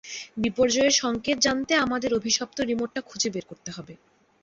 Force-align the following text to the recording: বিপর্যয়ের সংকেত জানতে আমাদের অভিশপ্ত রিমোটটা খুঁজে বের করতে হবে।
বিপর্যয়ের 0.37 0.93
সংকেত 0.93 1.37
জানতে 1.39 1.73
আমাদের 1.77 2.11
অভিশপ্ত 2.13 2.57
রিমোটটা 2.61 3.01
খুঁজে 3.01 3.29
বের 3.29 3.45
করতে 3.45 3.69
হবে। 3.71 3.93